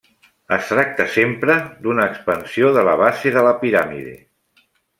[0.55, 4.19] Es tracta sempre d'una expansió de la base de la piràmide.